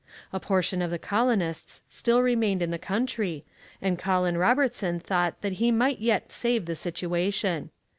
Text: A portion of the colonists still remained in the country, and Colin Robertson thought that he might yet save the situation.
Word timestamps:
A 0.33 0.39
portion 0.39 0.81
of 0.81 0.89
the 0.89 0.97
colonists 0.97 1.83
still 1.87 2.23
remained 2.23 2.63
in 2.63 2.71
the 2.71 2.79
country, 2.79 3.45
and 3.83 3.99
Colin 3.99 4.35
Robertson 4.35 4.99
thought 4.99 5.39
that 5.41 5.51
he 5.61 5.69
might 5.71 5.99
yet 5.99 6.31
save 6.31 6.65
the 6.65 6.75
situation. 6.75 7.69